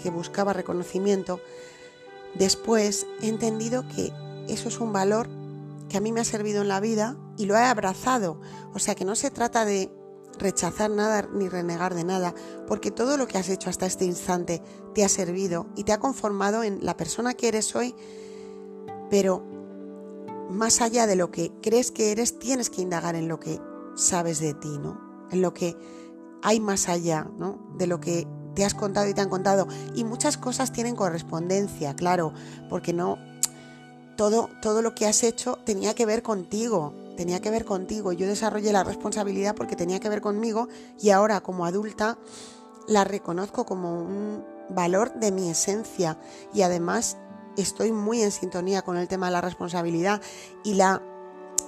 que 0.02 0.10
buscaba 0.10 0.54
reconocimiento, 0.54 1.40
después 2.36 3.08
he 3.22 3.28
entendido 3.28 3.88
que 3.88 4.12
eso 4.48 4.68
es 4.68 4.80
un 4.80 4.94
valor 4.94 5.28
que 5.90 5.98
a 5.98 6.02
mí 6.02 6.12
me 6.12 6.22
ha 6.22 6.26
servido 6.26 6.62
en 6.62 6.68
la 6.68 6.80
vida 6.80 7.18
y 7.38 7.46
lo 7.46 7.56
he 7.56 7.64
abrazado. 7.64 8.40
O 8.74 8.80
sea 8.80 8.96
que 8.96 9.06
no 9.06 9.16
se 9.16 9.32
trata 9.32 9.66
de 9.66 9.92
rechazar 10.40 10.90
nada 10.90 11.28
ni 11.32 11.48
renegar 11.50 11.94
de 11.94 12.04
nada, 12.04 12.34
porque 12.68 12.92
todo 12.92 13.18
lo 13.18 13.28
que 13.28 13.38
has 13.38 13.50
hecho 13.50 13.70
hasta 13.70 13.86
este 13.86 14.06
instante 14.06 14.62
te 14.94 15.04
ha 15.04 15.10
servido 15.10 15.68
y 15.76 15.84
te 15.84 15.92
ha 15.92 16.00
conformado 16.00 16.64
en 16.64 16.84
la 16.84 16.98
persona 16.98 17.34
que 17.34 17.48
eres 17.48 17.76
hoy, 17.76 17.96
pero 19.10 19.46
más 20.50 20.82
allá 20.82 21.08
de 21.08 21.16
lo 21.16 21.32
que 21.32 21.52
crees 21.62 21.92
que 21.92 22.12
eres, 22.12 22.40
tienes 22.40 22.70
que 22.70 22.82
indagar 22.82 23.16
en 23.16 23.28
lo 23.28 23.40
que 23.40 23.60
sabes 23.96 24.40
de 24.40 24.54
ti, 24.54 24.78
¿no? 24.80 25.28
En 25.32 25.42
lo 25.42 25.54
que 25.54 25.76
hay 26.44 26.60
más 26.60 26.90
allá, 26.90 27.28
¿no? 27.38 27.58
De 27.78 27.88
lo 27.88 28.00
que 28.00 28.28
te 28.54 28.66
has 28.66 28.74
contado 28.74 29.08
y 29.08 29.14
te 29.14 29.22
han 29.22 29.30
contado. 29.30 29.68
Y 29.96 30.04
muchas 30.04 30.38
cosas 30.38 30.72
tienen 30.72 30.96
correspondencia, 30.96 31.96
claro, 31.96 32.34
porque 32.70 32.94
no 32.94 33.18
todo, 34.16 34.50
todo 34.62 34.82
lo 34.82 34.94
que 34.94 35.08
has 35.08 35.24
hecho 35.24 35.58
tenía 35.66 35.96
que 35.96 36.06
ver 36.06 36.22
contigo, 36.22 36.94
tenía 37.18 37.40
que 37.42 37.50
ver 37.50 37.66
contigo. 37.66 38.12
Yo 38.12 38.28
desarrollé 38.28 38.72
la 38.72 38.84
responsabilidad 38.84 39.56
porque 39.56 39.76
tenía 39.76 40.00
que 40.00 40.10
ver 40.10 40.22
conmigo 40.22 40.68
y 41.00 41.10
ahora 41.10 41.42
como 41.42 41.66
adulta 41.66 42.18
la 42.88 43.04
reconozco 43.06 43.66
como 43.66 44.02
un 44.02 44.46
valor 44.70 45.14
de 45.16 45.32
mi 45.32 45.50
esencia 45.50 46.18
y 46.54 46.62
además 46.62 47.18
estoy 47.58 47.92
muy 47.92 48.22
en 48.22 48.32
sintonía 48.32 48.82
con 48.82 48.98
el 48.98 49.08
tema 49.08 49.28
de 49.28 49.34
la 49.34 49.42
responsabilidad 49.42 50.22
y 50.64 50.74
la 50.74 51.02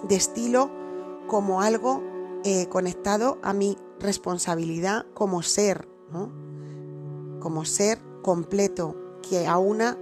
destilo 0.03 0.69
como 1.27 1.61
algo 1.61 2.03
eh, 2.43 2.67
conectado 2.67 3.37
a 3.41 3.53
mi 3.53 3.77
responsabilidad 3.99 5.05
como 5.13 5.41
ser, 5.41 5.87
¿no? 6.11 6.31
como 7.39 7.65
ser 7.65 7.99
completo, 8.23 8.95
que 9.21 9.45
aúna 9.45 9.97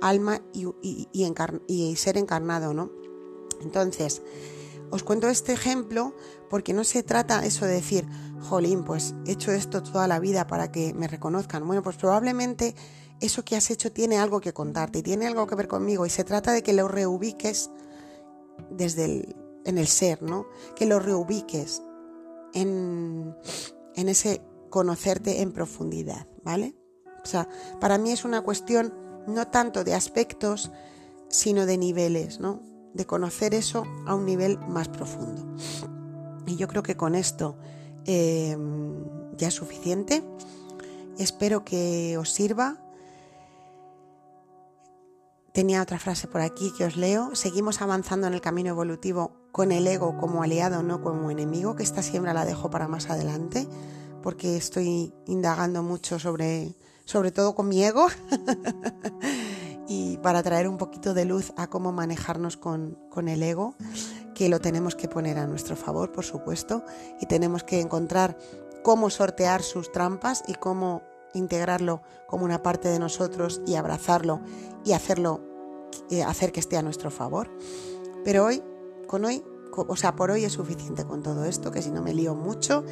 alma 0.00 0.40
y, 0.52 0.66
y, 0.82 1.08
y, 1.66 1.96
ser 1.96 2.16
encarnado, 2.16 2.74
¿no? 2.74 2.90
Entonces, 3.60 4.22
os 4.90 5.02
cuento 5.02 5.28
este 5.28 5.52
ejemplo 5.52 6.14
porque 6.48 6.72
no 6.72 6.82
se 6.84 7.02
trata 7.02 7.44
eso 7.44 7.66
de 7.66 7.74
decir, 7.74 8.08
jolín, 8.48 8.82
pues 8.84 9.14
he 9.26 9.32
hecho 9.32 9.52
esto 9.52 9.82
toda 9.82 10.08
la 10.08 10.18
vida 10.18 10.46
para 10.46 10.72
que 10.72 10.94
me 10.94 11.06
reconozcan. 11.06 11.66
Bueno, 11.66 11.82
pues 11.82 11.96
probablemente 11.96 12.74
eso 13.20 13.44
que 13.44 13.56
has 13.56 13.70
hecho 13.70 13.92
tiene 13.92 14.18
algo 14.18 14.40
que 14.40 14.52
contarte 14.52 14.98
y 14.98 15.02
tiene 15.02 15.26
algo 15.26 15.46
que 15.46 15.54
ver 15.54 15.68
conmigo 15.68 16.06
y 16.06 16.10
se 16.10 16.24
trata 16.24 16.52
de 16.52 16.62
que 16.62 16.72
lo 16.72 16.88
reubiques 16.88 17.70
desde 18.70 19.04
el, 19.04 19.36
en 19.64 19.78
el 19.78 19.86
ser, 19.86 20.22
¿no? 20.22 20.46
Que 20.74 20.86
lo 20.86 20.98
reubiques 20.98 21.82
en, 22.54 23.36
ese 23.94 24.42
conocerte 24.70 25.42
en 25.42 25.52
profundidad, 25.52 26.26
¿vale? 26.42 26.74
O 27.22 27.26
sea, 27.26 27.48
para 27.80 27.98
mí 27.98 28.12
es 28.12 28.24
una 28.24 28.42
cuestión 28.42 28.94
no 29.26 29.48
tanto 29.48 29.84
de 29.84 29.94
aspectos, 29.94 30.70
sino 31.28 31.66
de 31.66 31.76
niveles, 31.76 32.40
¿no? 32.40 32.62
de 32.94 33.06
conocer 33.06 33.54
eso 33.54 33.86
a 34.06 34.14
un 34.14 34.26
nivel 34.26 34.58
más 34.58 34.88
profundo. 34.88 35.46
Y 36.46 36.56
yo 36.56 36.68
creo 36.68 36.82
que 36.82 36.96
con 36.96 37.14
esto 37.14 37.56
em, 38.04 39.04
ya 39.36 39.48
es 39.48 39.54
suficiente. 39.54 40.24
Espero 41.18 41.64
que 41.64 42.16
os 42.18 42.30
sirva. 42.30 42.78
Tenía 45.52 45.82
otra 45.82 45.98
frase 45.98 46.28
por 46.28 46.40
aquí 46.40 46.72
que 46.76 46.84
os 46.84 46.96
leo. 46.96 47.34
Seguimos 47.34 47.82
avanzando 47.82 48.28
en 48.28 48.34
el 48.34 48.40
camino 48.40 48.70
evolutivo 48.70 49.32
con 49.50 49.72
el 49.72 49.86
ego 49.86 50.16
como 50.16 50.42
aliado, 50.42 50.82
no 50.82 51.02
como 51.02 51.30
enemigo, 51.30 51.74
que 51.74 51.82
esta 51.82 52.02
siembra 52.02 52.32
la 52.32 52.44
dejo 52.44 52.70
para 52.70 52.86
más 52.86 53.10
adelante, 53.10 53.66
porque 54.22 54.56
estoy 54.56 55.12
indagando 55.26 55.82
mucho 55.82 56.20
sobre, 56.20 56.76
sobre 57.04 57.32
todo 57.32 57.56
con 57.56 57.68
mi 57.68 57.82
ego. 57.82 58.06
y 59.88 60.18
para 60.18 60.40
traer 60.44 60.68
un 60.68 60.78
poquito 60.78 61.14
de 61.14 61.24
luz 61.24 61.52
a 61.56 61.66
cómo 61.66 61.90
manejarnos 61.90 62.56
con, 62.56 62.96
el 63.26 63.42
ego, 63.42 63.74
que 64.36 64.48
lo 64.48 64.60
tenemos 64.60 64.94
que 64.94 65.08
poner 65.08 65.36
a 65.36 65.48
nuestro 65.48 65.74
favor, 65.74 66.12
por 66.12 66.24
supuesto, 66.24 66.84
y 67.20 67.26
tenemos 67.26 67.64
que 67.64 67.80
encontrar 67.80 68.38
cómo 68.84 69.10
sortear 69.10 69.64
sus 69.64 69.90
trampas 69.90 70.44
y 70.46 70.54
cómo 70.54 71.02
integrarlo 71.34 72.02
como 72.26 72.44
una 72.44 72.62
parte 72.62 72.88
de 72.88 72.98
nosotros 72.98 73.60
y 73.66 73.74
abrazarlo 73.74 74.40
y 74.84 74.92
hacerlo, 74.92 75.40
eh, 76.10 76.22
hacer 76.22 76.52
que 76.52 76.60
esté 76.60 76.76
a 76.76 76.82
nuestro 76.82 77.10
favor. 77.10 77.50
Pero 78.24 78.44
hoy, 78.44 78.62
con 79.06 79.24
hoy, 79.24 79.44
o 79.74 79.96
sea, 79.96 80.16
por 80.16 80.30
hoy 80.30 80.44
es 80.44 80.52
suficiente 80.52 81.04
con 81.04 81.22
todo 81.22 81.44
esto, 81.44 81.70
que 81.70 81.82
si 81.82 81.90
no 81.90 82.02
me 82.02 82.14
lío 82.14 82.34
mucho. 82.34 82.84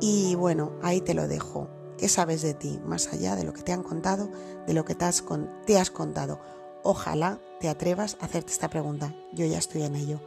Y 0.00 0.34
bueno, 0.34 0.72
ahí 0.82 1.00
te 1.00 1.14
lo 1.14 1.28
dejo. 1.28 1.68
¿Qué 1.98 2.08
sabes 2.08 2.42
de 2.42 2.52
ti, 2.52 2.78
más 2.84 3.12
allá 3.12 3.36
de 3.36 3.44
lo 3.44 3.54
que 3.54 3.62
te 3.62 3.72
han 3.72 3.82
contado, 3.82 4.28
de 4.66 4.74
lo 4.74 4.84
que 4.84 4.94
te 4.94 5.06
has, 5.06 5.24
te 5.66 5.78
has 5.78 5.90
contado? 5.90 6.40
Ojalá 6.82 7.40
te 7.60 7.68
atrevas 7.68 8.18
a 8.20 8.26
hacerte 8.26 8.52
esta 8.52 8.68
pregunta. 8.68 9.14
Yo 9.32 9.46
ya 9.46 9.58
estoy 9.58 9.82
en 9.82 9.96
ello. 9.96 10.20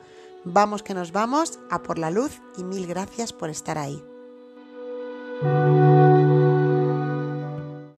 Vamos 0.46 0.84
que 0.84 0.94
nos 0.94 1.12
vamos 1.12 1.60
a 1.70 1.84
por 1.84 2.00
la 2.00 2.10
luz 2.12 2.42
y 2.58 2.64
mil 2.64 2.88
gracias 2.88 3.34
por 3.34 3.50
estar 3.50 3.78
ahí. 3.78 4.04